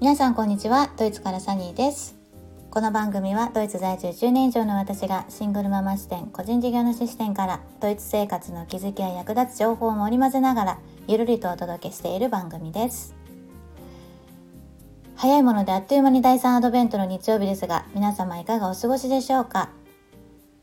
[0.00, 2.16] 皆さんこんにちはドイツからサニーです。
[2.70, 13.14] この番組はドイツ在住10年以上の私がシングルママ視点個人事業主視点からドイツ生活の気づきや役立つ情報を織り交ぜながらゆるりとお届けしている番組です。
[15.16, 19.68] 早いものであっという間に第3アドベントの日曜日ですが皆様いかがお過ごしでしょうか？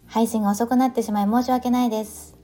[0.08, 2.36] 配信が遅くなってしまい申し訳ないです。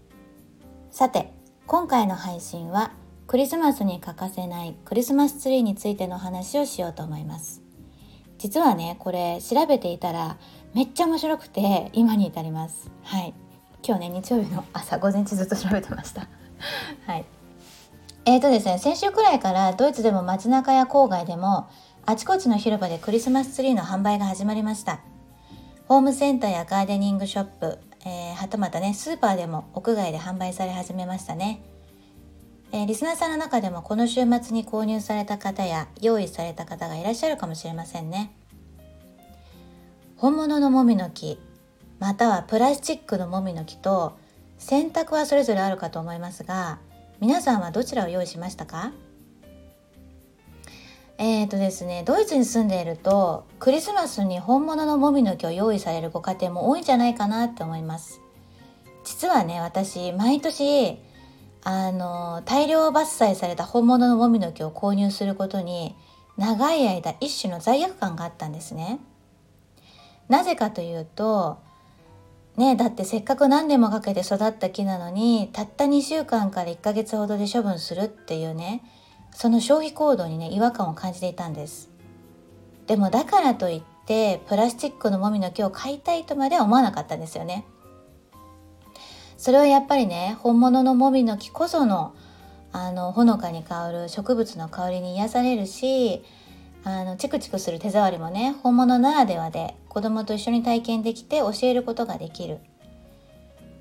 [0.91, 1.33] さて
[1.65, 2.91] 今回の配信は
[3.27, 7.61] クリスマスに欠かせないクリスマスツリーについての話をしようと思います。
[8.37, 10.37] 実はねこれ調べていたら
[10.73, 12.91] めっちゃ面白くて今に至ります。
[13.03, 13.33] はい。
[13.85, 16.27] 今日ね日曜日の朝午前中ずっと調べてました。
[17.07, 17.25] はい。
[18.25, 21.67] えーとですね先週くらいからドイツでも街中や郊外でも
[22.05, 24.99] あちこちの広場でクリスマスツリーの販売が始まりました。
[25.87, 31.61] ホームセンターやガーデニングショップ、えー、はたまたねスーパーでも屋外で販売され始めましたね。
[32.75, 38.33] えー、リスナーさんの中でもこの週末に購入された方や用意された方がいらっしゃるかもしれませんね。
[40.17, 41.39] 本物のもみの木
[41.99, 44.17] またはプラスチックのもみの木と
[44.57, 46.79] 選択はそれぞれあるかと思いますが
[47.19, 48.91] 皆さんはどちらを用意しましたか？
[51.19, 58.19] えーとですね、ドイツに住んでいるとクリスマスに本物のもみの木を用意されるご家庭も多いんじゃないかなって思います。
[59.03, 60.97] 実はね私毎年
[61.65, 65.95] あの大量伐採された本物のもみの木を購入することに
[66.37, 68.99] 長い間一種の罪悪感があったんですね。
[70.27, 71.59] なぜかというと
[72.57, 78.83] ねだってせっかく何年もかけて育った木なのにたった2週間から1ヶ月ほどで処分するっていうね
[79.31, 81.89] その消費行動にね違和感を感じていたんです。
[82.87, 87.65] でもだからといってプラスチックのもみの木を買いたいとまでは思わなかったんですよね。
[89.43, 92.15] それはやっぱりね本物のもみの木こその
[92.71, 96.23] あのほのかに香る植物の香りに癒されるし
[96.85, 102.59] あのチクチクする手触りもね本物ならではで子供と一緒に体験できて教えることができる。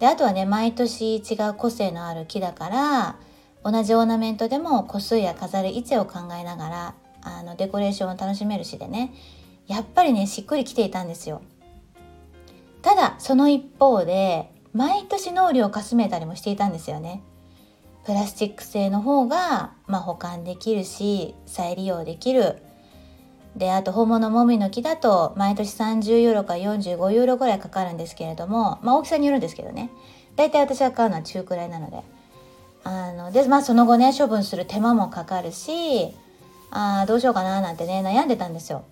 [0.01, 3.17] であとはね毎年違う個性のある木だから
[3.63, 9.15] 同じオーナメントでも個数や飾る位置を考えながらあのデコレーションを楽しめるしでね
[9.69, 11.41] やっぱりねしっくりきていたんですよ。
[12.83, 17.23] ただその一方で毎年納涼をかすめたりもしていたんですよね。
[18.05, 22.63] プラスチック製の方が、まあ、保管できるし再利用できる。
[23.57, 29.91] であと本物もみの木だと毎年30ユーロか45ユーロぐらいかかるんですけれども、まあ、大きさによるんですけどね。
[30.37, 32.03] 大体私が買うのは中くらいなので。
[32.85, 36.13] あので、まあ、その後ね処分する手間もかかるし
[36.73, 38.85] あどうしようかななんてね悩んでたんですよ。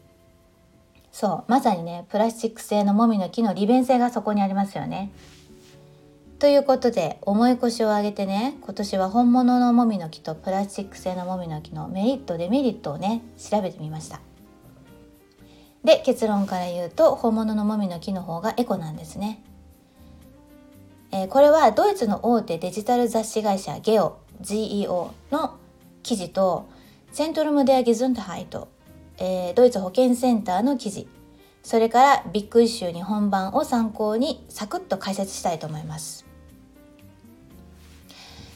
[1.10, 5.10] そうまさにねプラスチック製のもみの木の利便性がそこにありますよね。
[6.40, 14.22] ということで重い腰を上げてね今年は本物のもみの木とプラスチック製のもみの木のメリットデメリットをね調べてみました。
[15.84, 19.42] で結論から言うと本物のもみの木の方がエコなんですね、
[21.12, 25.58] えー、これはドイツの大手デジタル雑誌会社ゲオ GEO の
[26.02, 26.70] 記事と
[27.12, 28.68] セントルムデアゲズントハイト、
[29.18, 31.06] えー、ドイツ保健センターの記事
[31.62, 36.29] それからビッグイシュー日本版を参考にサクッと解説したいと思います。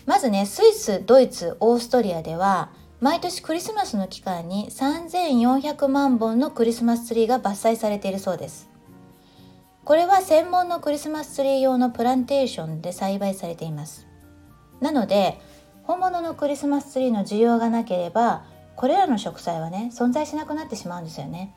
[0.07, 2.71] まずねスイスドイツオーストリアでは
[3.01, 8.71] 毎年クリスマスの期間に3400万本のクリスマスツリーが伐採されているそうです。
[9.85, 14.07] これは専門のクリスマスツリー用のプランテーションで栽培されています。
[14.81, 15.39] なので
[15.83, 18.45] 本物のクリスマスツリーの需要がなければ
[18.77, 21.55] これらの植栽はね存在しなくなってしまうんですよね。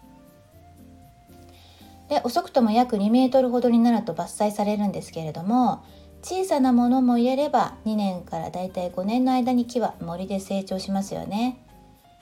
[2.10, 5.84] で遅くとも約2メートルほどになると伐採されるんですけれども
[6.22, 11.64] 小さなものも入れれば2年からだいたい5年の間に木は森で成長しますよね。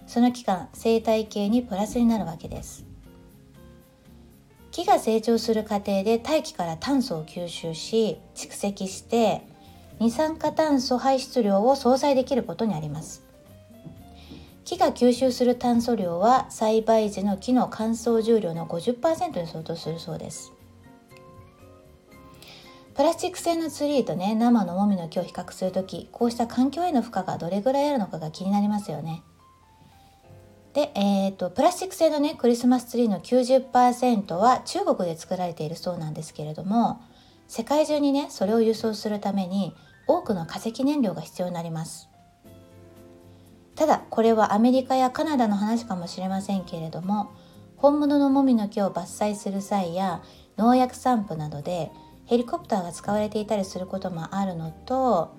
[0.07, 2.85] その期間生態系にプラスになるわけです。
[4.71, 9.41] 木が成長する過程で大気から炭素を吸収し蓄積して
[9.99, 13.23] 二酸化炭素排出量を相殺できることにあります。
[14.65, 20.54] 木が吸収する炭素量は栽培時の木の乾燥重量の50%に相当するそうです。
[22.95, 29.21] プラスチック製のツリーとね生のもみの木を比較する時こうした環境への負荷がどれぐらいあるのかが気になりますよね。
[30.73, 37.01] で、えーと、プラスチック製のねクリスマスツリーの90%は中国で作られているそうなんですけれども
[37.47, 39.73] 世界中にねそれを輸送するために
[40.07, 42.09] 多くの化石燃料が必要になります。
[43.75, 47.31] ただこれはアメリカやカナダの話かもしれませんけれども
[47.75, 50.23] 本物のもみの木を伐採する際や
[50.57, 51.91] 農薬散布などで
[52.25, 55.35] ヘリコプターが使われていたりすることもあるのと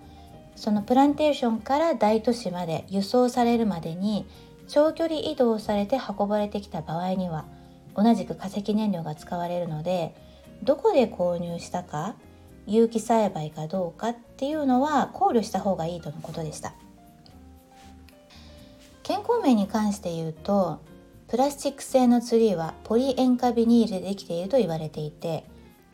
[0.55, 4.27] そのプランテーションから大都市まで輸送されるまでに
[4.69, 7.45] 長距離移動されて運ばれてきた場合には
[7.95, 10.15] 同じく化石燃料が使われるので
[10.63, 12.15] どこで購入したか
[12.67, 16.75] 有機栽培かどうかっていうのは考慮した方がいいとのことでした。
[19.07, 20.81] 健康面に関して言うと
[21.29, 25.45] プラスチック製のツリーはポリ塩化ビニールでできていると言われていて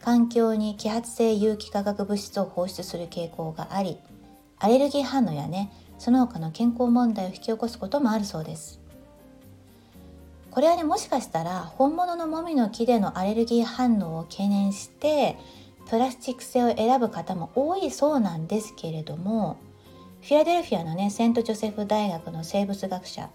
[0.03, 3.99] 環境に揮発性有機化学物質を放出する傾向があり
[4.59, 8.81] アレルギー反応やねその他の健康問題を引き起こすこともあるそうです。
[10.51, 15.39] これはねもしかしたら本物のもみの木でのアレルギー反応を懸念して
[15.89, 19.57] プラスチック製を選ぶ方も多いそうなんですけれども
[20.21, 23.31] フィラデルフィアのねセント・ジョセフ大学の生物学者、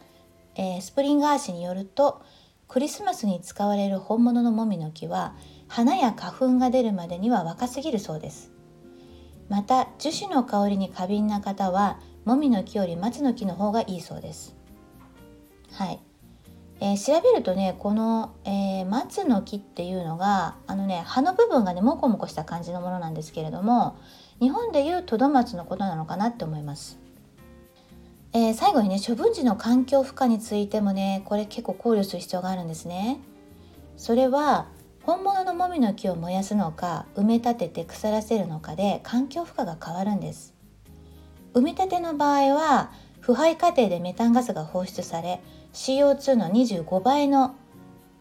[0.55, 2.21] えー、スプリンガー氏によると
[2.67, 5.33] クリスマスに使われる本物のもみの木は
[5.67, 8.51] 花や花粉が出るまでには若すぎるそうです
[9.49, 14.55] また樹脂の香りに過敏な方はもみの木より松の木の方がいいそうです
[15.73, 15.99] はい
[16.79, 23.97] えー、調べるとねこの、えー、松の木っていうのがあのね葉の部分がねモコモコした感じのものなんですけれども
[24.39, 26.99] 日本でいうトドマツのことなのかなって思います。
[28.33, 33.19] えー、最後にね処分時の環境負荷についてもねこれ結構考慮する必要があるんですね。
[33.95, 34.67] それは
[35.07, 40.53] 本物のもみの木を燃やすのか埋め立てて腐らせるのかで環境負荷が変わるんです。
[41.53, 45.39] 埋め立ての場合は腐敗過程でメタンガスが放出され
[45.71, 47.55] CO2 の25倍の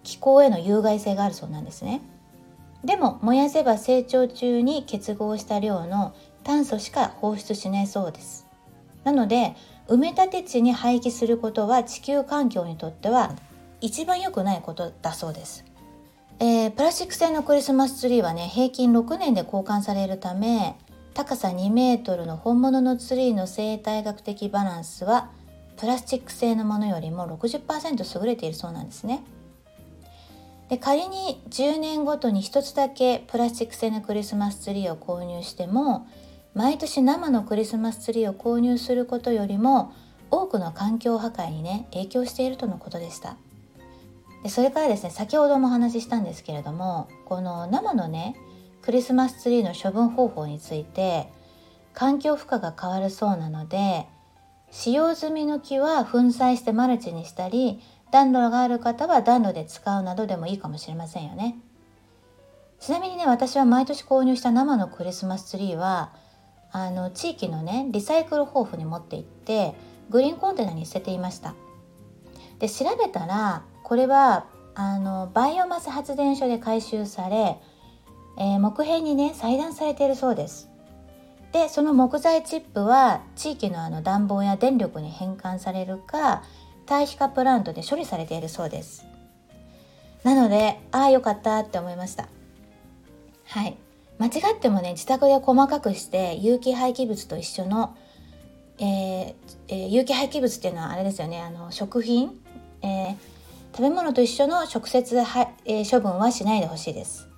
[0.04, 2.02] 気候への有害性があるそうなんですね。
[2.84, 8.46] でも燃やせば成長中に結合した量の炭素しか放出しないそうです。
[9.02, 9.56] なので
[9.88, 13.34] 埋め立て地に廃棄することは地球環境にとっては
[13.80, 15.64] 一番良くないことだそうです。
[16.38, 20.76] えー、プラスチック製のクリスマスツリーはね平均6年で交換されるため
[21.14, 25.30] 高さ2メートルの本物のツリーの生態学的バランスは
[25.78, 29.22] プラスチック製のものよりも60%優れているそうなんですね。
[30.68, 36.08] で仮に10年ごとに1つだけプラスチック製のクリスマスツリーを購入しても
[36.54, 39.92] 毎年生のクリスマスツリーを購入することよりも
[40.30, 43.36] 多くの環境破壊にね影響しているとのことでした
[44.46, 48.36] でそれからですね先ほどもお話ししたんですけれどもこの生のね
[48.80, 51.28] クリスマスツリーの処分方法について
[51.94, 54.06] 環境負荷が変わるそうなので
[54.70, 57.80] 使用済みの木は粉砕してマルチにしたり
[58.12, 61.56] 暖炉がある方は暖炉で使うなどでもいいかもしれませんよね。
[62.78, 66.12] ちなみにね私は毎年購入した生のクリスマスツリーは
[66.70, 69.74] あの地域のねリサイクル豊富に持って行って
[70.08, 71.56] グリーンコンテナに捨てていました。
[72.60, 77.56] で調べたらこれはあのバイオマス発電所で回収され、
[78.36, 80.68] えー、木片にね裁断されているそうです。
[81.52, 86.42] でその木材チップは地域のあの暖房や電力に変換されるか
[86.84, 89.06] 堆肥化プラントで処理されているそうです。
[90.24, 92.26] なのでああよかったって思いました。
[93.44, 93.76] はい。
[94.18, 97.96] 間違ってもね自宅で細かくして有機廃棄物と一緒の、
[98.80, 99.34] えー
[99.68, 102.32] えー、有機廃棄物っていうのはあれですよねあの食品、
[102.82, 103.16] えー、
[103.76, 107.28] 食べ物と一緒の直接は、えー、処分はしないでほしいです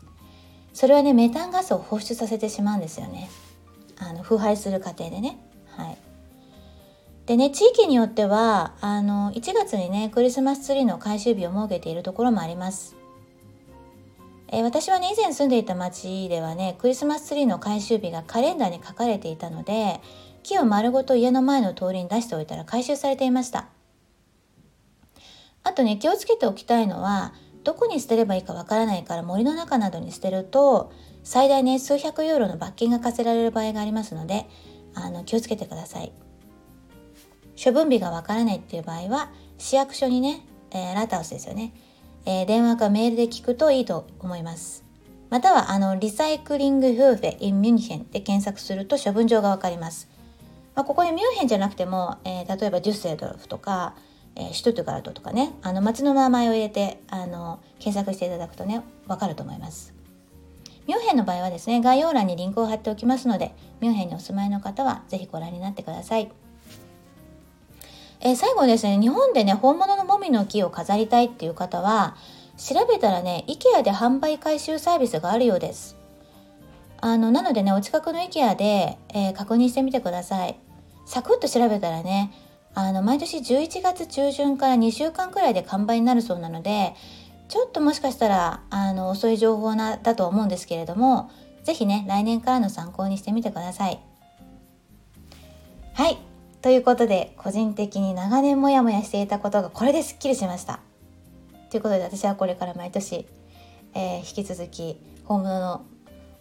[0.73, 3.29] それはねメタンガスを放出させてしまうんですよね
[4.00, 5.38] あの腐敗する過程でね。
[5.70, 5.99] はい、
[7.27, 12.96] でね地域によってはあの1月にねクリスマスツリーの回収日を設けているところもあります。
[14.51, 20.01] え私はね以前住んでいた町ではねクリスマスツリーの回収日がカレンダーに書かれていたので
[20.43, 23.69] 木を丸ごと家の前の通りに出しておいたら回収されていました
[25.65, 27.34] あとね気をつけておきたいのは
[27.65, 34.46] どこに捨てればいいかわからないから森の中などに捨てると最大ね数百ユーロの罰金が課せられる場合がありますので
[34.94, 36.12] あの気をつけてください。
[37.62, 41.74] 処分日がわからないっていう場合は市役所にね、えー、 Rathaus ですよね、
[42.24, 44.84] えー、電話かメールで聞くといいと思います。
[45.29, 50.08] またはあの Recyclinghöfe in München で検索すると処分場がわかります、
[50.74, 53.94] まあ、ここにミュンヘンじゃなくても、えー、例えばデュッセルドルフとか、
[54.37, 59.99] えー、シュトゥトガルトとかねあの町の名前を入れてあの検索していただくとねわかると思います
[60.89, 66.32] ミュンヘンの場合はですね、概要欄にリンクを貼っておきますので、ミュンヘンにお住まいの方はぜひご覧になってください。
[68.20, 72.17] えー、最後ですね、日本でね、本物のもみの木を飾りたいっていう方は、
[72.56, 75.94] 調べたらね、IKEA で販売回収サービスがあるようです。
[77.03, 80.58] あの、なのでね、お近くの IKEA で、えー、確認してみてください。
[81.05, 82.32] サクッと調べたらね、
[82.79, 86.94] あの、毎年11月中旬から2週間くらいで完売になるそうなので、
[87.49, 91.31] ちょっともしかしたらあの遅い情報なだと思うんですけれども
[91.65, 93.99] 是非ね来年からの参考にしてみてください。
[95.94, 96.19] はい。
[96.61, 100.81] ということで個人的に長年モヤモヤしていたことがこれですっきりしました。
[101.70, 103.27] ということで私はこれから毎年、
[103.94, 105.85] えー、引き続き本物の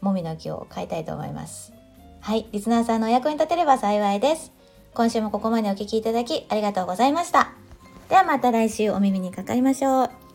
[0.01, 1.73] もみの木を買いたいと思います。
[2.19, 2.47] はい。
[2.51, 4.56] リスナーさんのお役に立てれば幸いです。
[4.97, 7.51] 今週もここまでお聴きいただきありがとうございました。
[8.09, 10.26] ではまた来週お耳にかかりましょう。